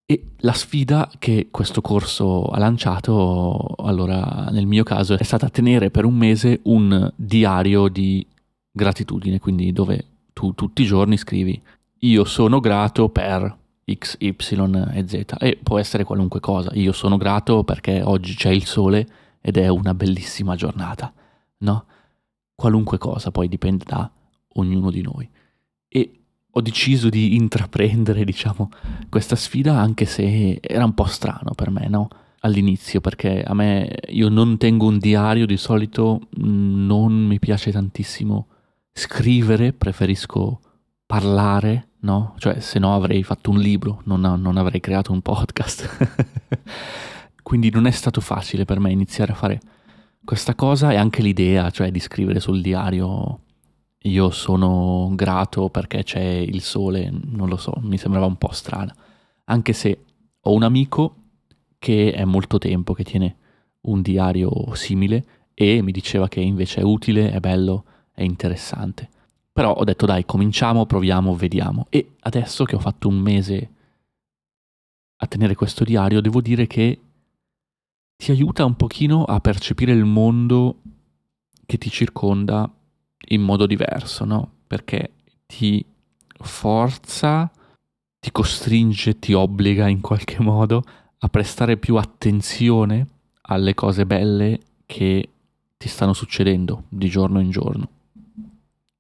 E 0.05 0.33
la 0.39 0.53
sfida 0.53 1.11
che 1.19 1.49
questo 1.51 1.81
corso 1.81 2.45
ha 2.47 2.59
lanciato, 2.59 3.75
allora 3.79 4.49
nel 4.51 4.67
mio 4.67 4.83
caso, 4.83 5.17
è 5.17 5.23
stata 5.23 5.49
tenere 5.49 5.91
per 5.91 6.05
un 6.05 6.15
mese 6.15 6.61
un 6.65 7.11
diario 7.17 7.89
di 7.89 8.27
gratitudine, 8.71 9.39
quindi 9.39 9.73
dove 9.73 10.07
tu 10.33 10.55
tutti 10.55 10.83
i 10.83 10.87
giorni 10.87 11.17
scrivi 11.17 11.61
io 12.05 12.25
sono 12.25 12.59
grato 12.61 13.09
per 13.11 13.59
X, 13.91 14.17
Y 14.19 14.35
e 14.93 15.09
Z 15.09 15.35
e 15.39 15.59
può 15.63 15.79
essere 15.79 16.05
qualunque 16.05 16.41
cosa. 16.41 16.71
Io 16.75 16.93
sono 16.93 17.17
grato 17.17 17.65
perché 17.65 18.03
oggi 18.03 18.35
c'è 18.35 18.51
il 18.51 18.65
sole 18.65 19.07
ed 19.43 19.59
è 19.59 19.69
una 19.69 19.93
bellissima 19.93 20.55
giornata, 20.55 21.13
no? 21.59 21.85
Qualunque 22.55 22.97
cosa, 22.97 23.31
poi 23.31 23.49
dipende 23.49 23.85
da 23.87 24.11
ognuno 24.55 24.91
di 24.91 25.03
noi. 25.03 25.29
E 25.89 26.21
ho 26.49 26.61
deciso 26.61 27.09
di 27.09 27.35
intraprendere, 27.35 28.25
diciamo, 28.25 28.71
questa 29.09 29.37
sfida 29.37 29.79
anche 29.79 30.05
se 30.05 30.59
era 30.63 30.85
un 30.85 30.95
po' 30.95 31.05
strano 31.05 31.53
per 31.55 31.71
me, 31.71 31.89
no? 31.89 32.09
All'inizio, 32.41 33.01
perché 33.01 33.43
a 33.43 33.55
me 33.55 33.91
io 34.09 34.29
non 34.29 34.59
tengo 34.59 34.87
un 34.87 34.99
diario 34.99 35.47
di 35.47 35.57
solito, 35.57 36.21
mm, 36.41 36.87
non 36.87 37.13
mi 37.13 37.39
piace 37.39 37.73
tantissimo 37.73 38.47
scrivere, 38.93 39.73
preferisco 39.73 40.61
parlare, 41.07 41.89
no? 42.01 42.35
Cioè, 42.39 42.61
se 42.61 42.79
no 42.79 42.95
avrei 42.95 43.23
fatto 43.23 43.51
un 43.51 43.59
libro, 43.59 44.03
non, 44.05 44.21
non 44.21 44.57
avrei 44.57 44.81
creato 44.81 45.13
un 45.13 45.21
podcast. 45.21 45.89
Quindi 47.43 47.71
non 47.71 47.87
è 47.87 47.91
stato 47.91 48.21
facile 48.21 48.65
per 48.65 48.79
me 48.81 48.91
iniziare 48.91 49.33
a 49.33 49.37
fare 49.37 49.61
questa 50.25 50.55
cosa 50.55 50.93
e 50.93 50.97
anche 50.97 51.23
l'idea, 51.23 51.71
cioè 51.71 51.91
di 51.91 52.01
scrivere 52.01 52.41
sul 52.41 52.61
diario 52.61 53.41
io 54.05 54.31
sono 54.31 55.13
grato 55.15 55.69
perché 55.69 56.03
c'è 56.03 56.23
il 56.23 56.61
sole, 56.61 57.11
non 57.11 57.49
lo 57.49 57.57
so, 57.57 57.75
mi 57.83 57.99
sembrava 57.99 58.27
un 58.27 58.37
po' 58.37 58.53
strana. 58.53 58.95
Anche 59.45 59.73
se 59.73 60.05
ho 60.41 60.53
un 60.53 60.63
amico 60.63 61.17
che 61.79 62.13
è 62.13 62.25
molto 62.25 62.59
tempo 62.59 62.95
che 62.95 63.05
tiene 63.05 63.37
un 63.83 64.03
diario 64.03 64.75
simile 64.75 65.25
e 65.55 65.83
mi 65.83 65.93
diceva 65.93 66.29
che 66.29 66.41
invece 66.41 66.81
è 66.81 66.85
utile, 66.85 67.31
è 67.31 67.41
bello, 67.41 67.85
è 68.13 68.23
interessante. 68.23 69.09
Però 69.53 69.73
ho 69.73 69.85
detto 69.85 70.07
dai, 70.07 70.25
cominciamo, 70.25 70.87
proviamo, 70.87 71.35
vediamo. 71.35 71.87
E 71.91 72.13
adesso 72.21 72.65
che 72.65 72.77
ho 72.77 72.81
fatto 72.81 73.09
un 73.09 73.19
mese 73.19 73.71
a 75.17 75.27
tenere 75.27 75.55
questo 75.55 75.85
diario, 75.85 76.21
devo 76.21 76.41
dire 76.41 76.67
che 76.67 76.99
ti 78.23 78.31
aiuta 78.31 78.65
un 78.65 78.77
pochino 78.77 79.25
a 79.25 79.41
percepire 79.41 79.91
il 79.91 80.05
mondo 80.05 80.77
che 81.67 81.77
ti 81.77 81.91
circonda 81.91 82.73
in 83.31 83.43
modo 83.43 83.67
diverso, 83.67 84.25
no? 84.25 84.49
Perché 84.69 85.15
ti 85.45 85.85
forza, 86.31 87.51
ti 88.21 88.31
costringe, 88.31 89.19
ti 89.19 89.33
obbliga 89.33 89.89
in 89.89 90.01
qualche 90.01 90.41
modo 90.41 90.85
a 91.19 91.29
prestare 91.29 91.77
più 91.79 91.97
attenzione 91.97 93.09
alle 93.49 93.75
cose 93.75 94.07
belle 94.07 94.61
che 94.87 95.29
ti 95.77 95.89
stanno 95.89 96.13
succedendo 96.13 96.85
di 96.91 97.09
giorno 97.09 97.41
in 97.41 97.51
giorno. 97.51 97.89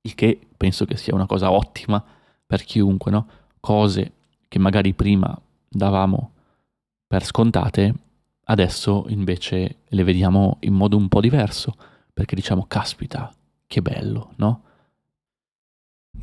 Il 0.00 0.17
che 0.17 0.37
penso 0.57 0.85
che 0.85 0.97
sia 0.97 1.14
una 1.14 1.26
cosa 1.26 1.52
ottima 1.52 2.05
per 2.45 2.64
chiunque, 2.64 3.12
no? 3.12 3.29
Cose 3.61 4.14
che 4.49 4.59
magari 4.59 4.95
prima 4.95 5.41
davamo 5.69 6.33
per 7.07 7.25
scontate, 7.25 7.95
adesso 8.45 9.05
invece 9.09 9.81
le 9.89 10.05
vediamo 10.05 10.57
in 10.61 10.75
modo 10.75 10.97
un 10.97 11.09
po' 11.09 11.21
diverso, 11.21 11.77
perché 12.13 12.35
diciamo, 12.35 12.67
caspita, 12.67 13.33
che 13.67 13.83
bello, 13.83 14.33
no? 14.37 14.63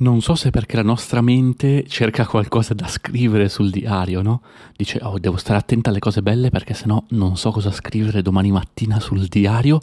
Non 0.02 0.22
so 0.22 0.36
se 0.36 0.50
perché 0.50 0.78
la 0.78 0.84
nostra 0.84 1.20
mente 1.20 1.86
cerca 1.88 2.26
qualcosa 2.26 2.74
da 2.74 2.88
scrivere 2.88 3.50
sul 3.50 3.70
diario, 3.70 4.22
no? 4.22 4.44
Dice, 4.76 5.00
oh, 5.02 5.20
devo 5.20 5.36
stare 5.36 5.60
attenta 5.60 5.90
alle 5.90 6.00
cose 6.00 6.22
belle 6.22 6.50
perché 6.50 6.74
sennò 6.74 7.04
non 7.10 7.36
so 7.36 7.52
cosa 7.52 7.72
scrivere 7.72 8.22
domani 8.22 8.52
mattina 8.52 9.00
sul 9.00 9.28
diario. 9.28 9.80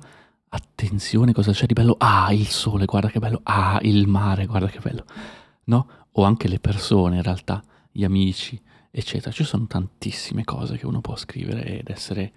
Attenzione, 0.49 1.33
cosa 1.33 1.53
c'è 1.53 1.67
di 1.67 1.75
bello? 1.75 1.97
Ah, 1.99 2.33
il 2.33 2.47
sole, 2.47 2.87
guarda 2.87 3.11
che 3.11 3.19
bello. 3.19 3.41
Ah, 3.43 3.79
il 3.83 4.07
mare, 4.07 4.47
guarda 4.47 4.69
che 4.69 4.79
bello. 4.79 5.05
No? 5.65 5.87
O 6.13 6.23
anche 6.23 6.49
le 6.49 6.61
persone, 6.61 7.17
in 7.17 7.23
realtà, 7.23 7.63
gli 7.91 8.05
amici, 8.05 8.59
eccetera. 8.99 9.31
Ci 9.31 9.45
sono 9.45 9.67
tantissime 9.67 10.45
cose 10.45 10.77
che 10.77 10.87
uno 10.87 11.01
può 11.01 11.17
scrivere 11.17 11.81
ed 11.81 11.89
essere... 11.89 12.33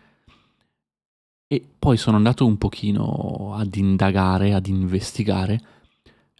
E 1.51 1.65
poi 1.79 1.97
sono 1.97 2.17
andato 2.17 2.45
un 2.45 2.57
pochino 2.57 3.53
ad 3.55 3.75
indagare, 3.75 4.53
ad 4.53 4.67
investigare 4.67 5.59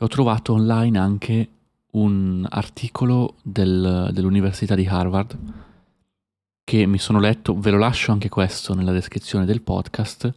ho 0.01 0.07
trovato 0.07 0.53
online 0.53 0.97
anche 0.97 1.49
un 1.91 2.45
articolo 2.49 3.35
del, 3.41 4.09
dell'Università 4.13 4.75
di 4.75 4.85
Harvard 4.85 5.38
che 6.63 6.85
mi 6.85 6.99
sono 6.99 7.19
letto, 7.19 7.57
ve 7.59 7.71
lo 7.71 7.79
lascio 7.79 8.11
anche 8.11 8.29
questo 8.29 8.75
nella 8.75 8.91
descrizione 8.91 9.43
del 9.43 9.61
podcast, 9.61 10.31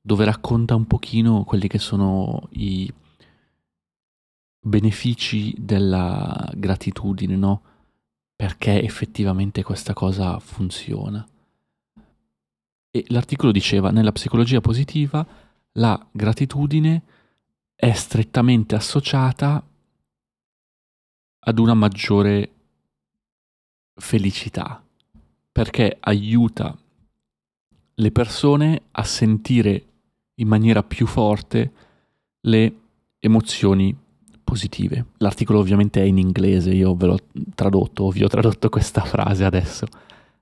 dove 0.00 0.24
racconta 0.24 0.74
un 0.74 0.86
pochino 0.86 1.44
quelli 1.44 1.66
che 1.66 1.78
sono 1.78 2.46
i 2.50 2.92
benefici 4.60 5.54
della 5.58 6.50
gratitudine, 6.54 7.36
no? 7.36 7.62
Perché 8.38 8.80
effettivamente 8.84 9.64
questa 9.64 9.94
cosa 9.94 10.38
funziona. 10.38 11.26
E 12.88 13.04
l'articolo 13.08 13.50
diceva, 13.50 13.90
nella 13.90 14.12
psicologia 14.12 14.60
positiva, 14.60 15.26
la 15.72 16.06
gratitudine 16.12 17.02
è 17.74 17.92
strettamente 17.92 18.76
associata 18.76 19.60
ad 21.40 21.58
una 21.58 21.74
maggiore 21.74 22.52
felicità, 23.96 24.84
perché 25.50 25.96
aiuta 25.98 26.78
le 27.94 28.12
persone 28.12 28.82
a 28.92 29.02
sentire 29.02 29.86
in 30.34 30.46
maniera 30.46 30.84
più 30.84 31.08
forte 31.08 31.72
le 32.42 32.80
emozioni 33.18 33.96
positive. 34.44 35.06
L'articolo 35.16 35.58
ovviamente 35.58 36.00
è 36.00 36.04
in 36.04 36.18
inglese, 36.18 36.70
io 36.70 36.94
ve 36.94 37.06
l'ho 37.06 37.18
tradotto, 37.58 38.08
vi 38.10 38.22
ho 38.22 38.28
tradotto 38.28 38.68
questa 38.68 39.00
frase 39.00 39.44
adesso 39.44 39.88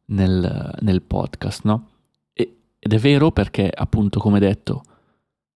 nel, 0.06 0.74
nel 0.80 1.00
podcast, 1.00 1.64
no? 1.64 1.88
E, 2.34 2.56
ed 2.78 2.92
è 2.92 2.98
vero 2.98 3.30
perché, 3.30 3.70
appunto, 3.74 4.20
come 4.20 4.38
detto, 4.38 4.82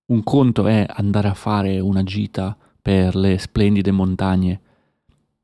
un 0.06 0.22
conto 0.22 0.66
è 0.66 0.86
andare 0.88 1.28
a 1.28 1.34
fare 1.34 1.78
una 1.78 2.02
gita 2.02 2.56
per 2.80 3.14
le 3.14 3.36
splendide 3.36 3.90
montagne 3.90 4.60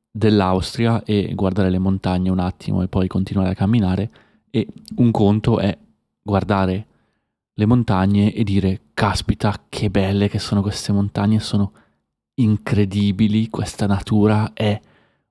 dell'Austria 0.09 1.03
e 1.03 1.33
guardare 1.35 1.69
le 1.69 1.77
montagne 1.77 2.31
un 2.31 2.39
attimo 2.39 2.81
e 2.81 2.87
poi 2.87 3.07
continuare 3.07 3.51
a 3.51 3.55
camminare 3.55 4.09
e 4.49 4.65
un 4.95 5.11
conto 5.11 5.59
è 5.59 5.77
guardare 6.19 6.87
le 7.53 7.65
montagne 7.67 8.33
e 8.33 8.43
dire 8.43 8.81
caspita 8.95 9.65
che 9.69 9.91
belle 9.91 10.29
che 10.29 10.39
sono 10.39 10.63
queste 10.63 10.91
montagne, 10.91 11.39
sono 11.39 11.73
incredibili, 12.33 13.49
questa 13.49 13.85
natura 13.85 14.53
è 14.53 14.81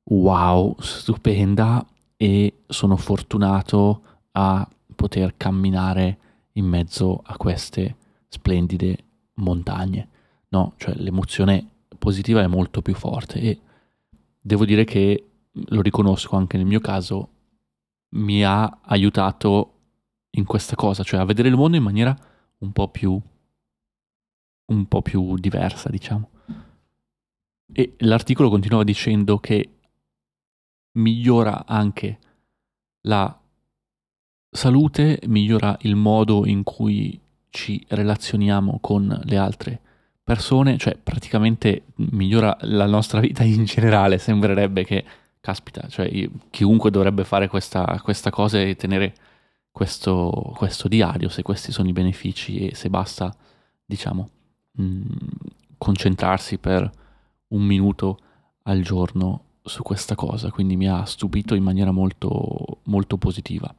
wow, 0.08 0.76
stupenda 0.80 1.86
e 2.16 2.62
sono 2.66 2.96
fortunato 2.96 4.02
a 4.32 4.68
poter 4.94 5.36
camminare 5.36 6.18
in 6.52 6.66
mezzo 6.66 7.20
a 7.24 7.36
queste 7.36 7.96
splendide 8.28 8.98
montagne, 9.34 10.08
no? 10.48 10.74
Cioè 10.76 10.94
l'emozione 10.96 11.68
positiva 11.98 12.42
è 12.42 12.46
molto 12.46 12.82
più 12.82 12.94
forte 12.94 13.40
e 13.40 13.60
devo 14.40 14.64
dire 14.64 14.84
che 14.84 15.24
lo 15.52 15.80
riconosco 15.80 16.36
anche 16.36 16.56
nel 16.56 16.66
mio 16.66 16.80
caso, 16.80 17.30
mi 18.10 18.44
ha 18.44 18.78
aiutato 18.82 19.72
in 20.30 20.44
questa 20.44 20.76
cosa, 20.76 21.02
cioè 21.02 21.20
a 21.20 21.24
vedere 21.24 21.48
il 21.48 21.56
mondo 21.56 21.76
in 21.76 21.82
maniera 21.82 22.16
un 22.58 22.72
po' 22.72 22.88
più 22.88 23.20
un 24.66 24.86
po' 24.86 25.02
più 25.02 25.36
diversa, 25.36 25.88
diciamo. 25.90 26.30
E 27.72 27.94
l'articolo 27.98 28.48
continuava 28.48 28.84
dicendo 28.84 29.38
che 29.38 29.75
migliora 30.96 31.64
anche 31.66 32.18
la 33.02 33.38
salute, 34.50 35.20
migliora 35.26 35.76
il 35.82 35.96
modo 35.96 36.46
in 36.46 36.62
cui 36.62 37.18
ci 37.50 37.84
relazioniamo 37.88 38.78
con 38.80 39.20
le 39.24 39.36
altre 39.36 39.80
persone, 40.22 40.76
cioè 40.76 40.96
praticamente 40.96 41.84
migliora 41.96 42.56
la 42.62 42.86
nostra 42.86 43.20
vita 43.20 43.44
in 43.44 43.64
generale, 43.64 44.18
sembrerebbe 44.18 44.84
che, 44.84 45.04
caspita, 45.40 45.86
cioè 45.88 46.06
io, 46.06 46.30
chiunque 46.50 46.90
dovrebbe 46.90 47.24
fare 47.24 47.48
questa, 47.48 48.00
questa 48.02 48.30
cosa 48.30 48.60
e 48.60 48.74
tenere 48.74 49.14
questo, 49.70 50.52
questo, 50.56 50.88
diario, 50.88 51.28
se 51.28 51.42
questi 51.42 51.70
sono 51.70 51.88
i 51.88 51.92
benefici 51.92 52.66
e 52.66 52.74
se 52.74 52.88
basta, 52.90 53.34
diciamo, 53.84 54.28
mh, 54.72 54.82
mm, 54.82 55.02
concentrarsi 55.78 56.58
per 56.58 56.90
un 57.48 57.62
minuto 57.62 58.18
al 58.64 58.80
giorno 58.80 59.45
su 59.68 59.82
questa 59.82 60.14
cosa, 60.14 60.50
quindi 60.50 60.76
mi 60.76 60.88
ha 60.88 61.04
stupito 61.04 61.54
in 61.54 61.62
maniera 61.62 61.90
molto, 61.90 62.80
molto 62.84 63.16
positiva. 63.16 63.72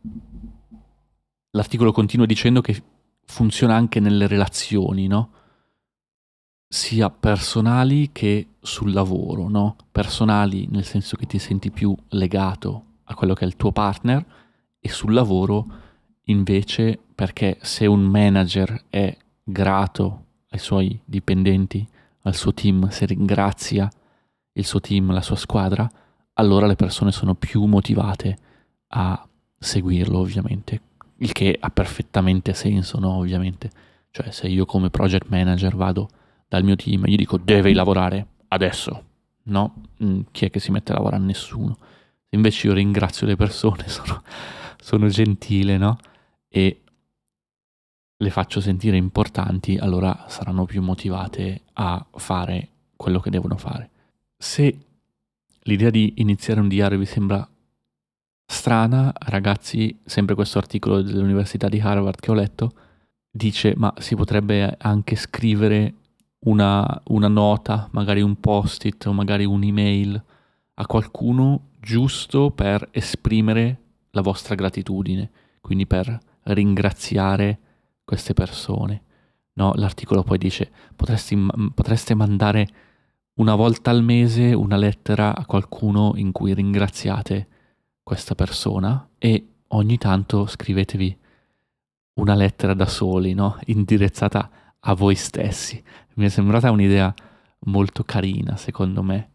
L'articolo 1.52 1.92
continua 1.92 2.26
dicendo 2.26 2.62
che 2.62 2.82
funziona 3.26 3.76
anche 3.76 4.00
nelle 4.00 4.28
relazioni, 4.28 5.08
no? 5.08 5.32
Sia 6.68 7.10
personali 7.10 8.10
che 8.12 8.48
sul 8.60 8.92
lavoro, 8.92 9.48
no? 9.48 9.76
Personali 9.92 10.68
nel 10.70 10.84
senso 10.84 11.16
che 11.16 11.26
ti 11.26 11.40
senti 11.40 11.72
più 11.72 11.96
legato 12.10 12.84
a 13.06 13.16
quello 13.16 13.34
che 13.34 13.46
è 13.46 13.48
il 13.48 13.56
tuo 13.56 13.72
partner 13.72 14.26
e 14.80 14.90
sul 14.90 15.14
lavoro 15.14 15.66
invece 16.24 17.00
perché 17.16 17.58
se 17.62 17.86
un 17.86 18.02
manager 18.02 18.84
è 18.90 19.16
grato 19.44 20.26
ai 20.50 20.60
suoi 20.60 21.00
dipendenti, 21.04 21.88
al 22.24 22.36
suo 22.36 22.54
team, 22.54 22.90
se 22.90 23.06
ringrazia 23.06 23.90
il 24.58 24.66
suo 24.66 24.80
team, 24.80 25.12
la 25.12 25.22
sua 25.22 25.36
squadra, 25.36 25.90
allora 26.34 26.68
le 26.68 26.76
persone 26.76 27.12
sono 27.12 27.36
più 27.36 27.64
motivate 27.66 28.38
a 28.90 29.28
seguirlo 29.58 30.20
ovviamente 30.20 30.82
il 31.18 31.32
che 31.32 31.58
ha 31.60 31.70
perfettamente 31.70 32.54
senso, 32.54 33.00
no? 33.00 33.14
Ovviamente. 33.14 33.70
Cioè, 34.12 34.32
se 34.32 34.48
io 34.48 34.66
come 34.66 34.90
project 34.90 35.28
manager 35.30 35.76
vado 35.76 36.10
dal 36.48 36.64
mio 36.64 36.76
team 36.76 37.06
e 37.06 37.12
gli 37.12 37.16
dico 37.16 37.38
devi 37.38 37.74
lavorare 37.74 38.28
adesso, 38.50 39.04
no? 39.44 39.84
Mm, 40.04 40.22
chi 40.32 40.46
è 40.46 40.50
che 40.50 40.60
si 40.60 40.72
mette 40.72 40.92
a 40.92 40.96
lavorare? 40.96 41.24
Nessuno. 41.24 41.78
Invece 42.30 42.68
io 42.68 42.74
ringrazio 42.74 43.28
le 43.28 43.36
persone, 43.36 43.88
sono, 43.90 44.24
sono 44.80 45.08
gentile, 45.08 45.78
no? 45.78 45.98
E 46.48 46.82
le 48.20 48.30
faccio 48.32 48.60
sentire 48.60 48.98
importanti, 48.98 49.78
allora 49.78 50.26
saranno 50.28 50.66
più 50.66 50.82
motivate 50.82 51.62
a 51.74 52.04
fare 52.14 52.70
quello 52.96 53.20
che 53.20 53.30
devono 53.30 53.58
fare. 53.58 53.92
Se 54.38 54.78
l'idea 55.62 55.90
di 55.90 56.14
iniziare 56.18 56.60
un 56.60 56.68
diario 56.68 57.00
vi 57.00 57.06
sembra 57.06 57.48
strana, 58.46 59.12
ragazzi, 59.18 60.00
sempre 60.06 60.36
questo 60.36 60.60
articolo 60.60 61.02
dell'Università 61.02 61.68
di 61.68 61.80
Harvard 61.80 62.20
che 62.20 62.32
ho 62.32 62.36
letto, 62.36 62.72
dice 63.32 63.74
ma 63.76 63.92
si 63.98 64.16
potrebbe 64.16 64.76
anche 64.80 65.16
scrivere 65.16 65.94
una, 66.46 67.02
una 67.06 67.28
nota, 67.28 67.90
magari 67.92 68.22
un 68.22 68.40
post-it 68.40 69.08
o 69.08 69.14
magari 69.14 69.44
un'email 69.44 70.24
a 70.76 70.86
qualcuno 70.86 71.70
giusto 71.80 72.52
per 72.52 72.88
esprimere 72.92 73.82
la 74.12 74.22
vostra 74.22 74.54
gratitudine, 74.54 75.30
quindi 75.62 75.88
per 75.88 76.18
ringraziare 76.44 77.60
queste 78.04 78.34
persone. 78.34 79.02
No, 79.54 79.74
l'articolo 79.76 80.22
poi 80.22 80.38
dice 80.38 80.70
potresti, 80.96 81.36
potreste 81.74 82.14
mandare 82.14 82.68
una 83.38 83.56
volta 83.56 83.92
al 83.92 84.04
mese 84.04 84.54
una 84.54 84.78
lettera 84.78 85.36
a 85.36 85.46
qualcuno 85.46 86.14
in 86.16 86.32
cui 86.32 86.54
ringraziate 86.54 87.48
questa 88.02 88.36
persona 88.36 89.10
e 89.18 89.48
ogni 89.70 89.98
tanto 89.98 90.48
scrivetevi 90.48 91.18
una 92.14 92.34
lettera 92.36 92.74
da 92.74 92.88
soli, 92.88 93.34
no? 93.34 93.60
indirizzata 93.68 94.50
a 94.80 94.94
voi 94.94 95.16
stessi. 95.16 95.82
Mi 96.16 96.26
è 96.26 96.30
sembrata 96.30 96.72
un'idea 96.72 97.14
molto 97.66 98.04
carina, 98.04 98.56
secondo 98.56 99.04
me, 99.04 99.30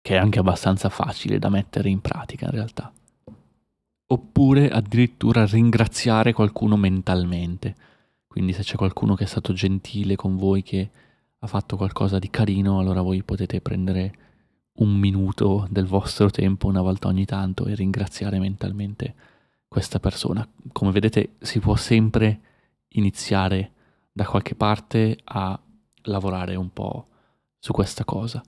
che 0.00 0.14
è 0.14 0.18
anche 0.18 0.38
abbastanza 0.38 0.88
facile 0.90 1.38
da 1.38 1.48
mettere 1.48 1.88
in 1.88 2.00
pratica 2.00 2.44
in 2.44 2.52
realtà. 2.52 2.92
Oppure 4.10 4.70
addirittura 4.70 5.44
ringraziare 5.44 6.32
qualcuno 6.32 6.76
mentalmente. 6.76 7.74
Quindi 8.28 8.52
se 8.52 8.62
c'è 8.62 8.76
qualcuno 8.76 9.14
che 9.16 9.24
è 9.24 9.26
stato 9.26 9.52
gentile 9.52 10.14
con 10.14 10.36
voi, 10.36 10.62
che 10.62 10.90
ha 11.40 11.46
fatto 11.46 11.76
qualcosa 11.76 12.18
di 12.18 12.30
carino, 12.30 12.78
allora 12.78 13.00
voi 13.00 13.22
potete 13.22 13.60
prendere 13.60 14.26
un 14.78 14.94
minuto 14.94 15.66
del 15.70 15.86
vostro 15.86 16.30
tempo 16.30 16.66
una 16.66 16.82
volta 16.82 17.08
ogni 17.08 17.24
tanto 17.24 17.66
e 17.66 17.74
ringraziare 17.74 18.38
mentalmente 18.38 19.14
questa 19.68 20.00
persona. 20.00 20.48
Come 20.72 20.90
vedete 20.90 21.36
si 21.40 21.60
può 21.60 21.76
sempre 21.76 22.40
iniziare 22.88 23.72
da 24.12 24.24
qualche 24.24 24.54
parte 24.54 25.18
a 25.24 25.60
lavorare 26.02 26.54
un 26.56 26.72
po' 26.72 27.06
su 27.58 27.72
questa 27.72 28.04
cosa. 28.04 28.42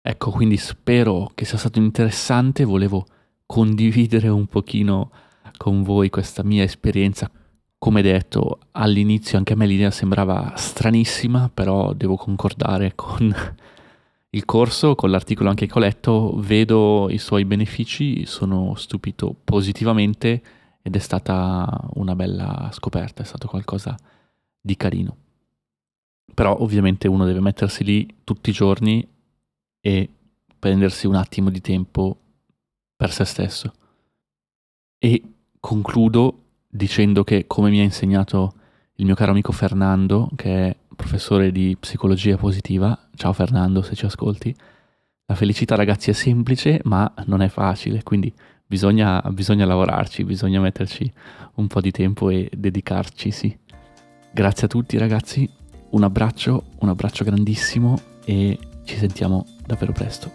Ecco, 0.00 0.30
quindi 0.30 0.56
spero 0.56 1.30
che 1.34 1.44
sia 1.44 1.58
stato 1.58 1.78
interessante, 1.78 2.64
volevo 2.64 3.06
condividere 3.44 4.28
un 4.28 4.46
pochino 4.46 5.10
con 5.56 5.82
voi 5.82 6.08
questa 6.08 6.42
mia 6.42 6.62
esperienza. 6.62 7.30
Come 7.80 8.02
detto, 8.02 8.58
all'inizio 8.72 9.38
anche 9.38 9.52
a 9.52 9.56
me 9.56 9.64
l'idea 9.64 9.92
sembrava 9.92 10.54
stranissima, 10.56 11.48
però 11.48 11.92
devo 11.92 12.16
concordare 12.16 12.94
con 12.96 13.32
il 14.30 14.44
corso, 14.44 14.96
con 14.96 15.10
l'articolo 15.10 15.48
anche 15.48 15.66
che 15.66 15.78
ho 15.78 15.80
letto, 15.80 16.34
vedo 16.38 17.08
i 17.08 17.18
suoi 17.18 17.44
benefici, 17.44 18.26
sono 18.26 18.74
stupito 18.74 19.32
positivamente 19.44 20.42
ed 20.82 20.96
è 20.96 20.98
stata 20.98 21.88
una 21.94 22.16
bella 22.16 22.68
scoperta, 22.72 23.22
è 23.22 23.26
stato 23.26 23.46
qualcosa 23.46 23.96
di 24.60 24.76
carino. 24.76 25.16
Però 26.34 26.58
ovviamente 26.60 27.06
uno 27.06 27.24
deve 27.24 27.40
mettersi 27.40 27.84
lì 27.84 28.12
tutti 28.24 28.50
i 28.50 28.52
giorni 28.52 29.06
e 29.80 30.10
prendersi 30.58 31.06
un 31.06 31.14
attimo 31.14 31.48
di 31.48 31.60
tempo 31.60 32.18
per 32.96 33.12
se 33.12 33.24
stesso. 33.24 33.72
E 34.98 35.22
concludo 35.60 36.46
dicendo 36.68 37.24
che, 37.24 37.46
come 37.46 37.70
mi 37.70 37.80
ha 37.80 37.82
insegnato 37.82 38.52
il 38.96 39.04
mio 39.06 39.14
caro 39.14 39.30
amico 39.30 39.52
Fernando, 39.52 40.28
che 40.36 40.68
è 40.68 40.76
professore 40.94 41.50
di 41.50 41.76
psicologia 41.78 42.36
positiva, 42.36 42.98
ciao 43.14 43.32
Fernando 43.32 43.82
se 43.82 43.94
ci 43.94 44.04
ascolti, 44.04 44.54
la 45.26 45.34
felicità 45.34 45.74
ragazzi 45.74 46.10
è 46.10 46.12
semplice 46.12 46.80
ma 46.84 47.12
non 47.26 47.42
è 47.42 47.48
facile, 47.48 48.02
quindi 48.02 48.32
bisogna, 48.66 49.20
bisogna 49.30 49.64
lavorarci, 49.66 50.24
bisogna 50.24 50.60
metterci 50.60 51.10
un 51.54 51.66
po' 51.66 51.80
di 51.80 51.90
tempo 51.90 52.30
e 52.30 52.50
dedicarci, 52.54 53.30
sì. 53.30 53.56
Grazie 54.30 54.66
a 54.66 54.68
tutti 54.68 54.98
ragazzi, 54.98 55.48
un 55.90 56.02
abbraccio, 56.02 56.64
un 56.80 56.88
abbraccio 56.88 57.24
grandissimo 57.24 57.98
e 58.24 58.58
ci 58.84 58.96
sentiamo 58.96 59.46
davvero 59.64 59.92
presto. 59.92 60.30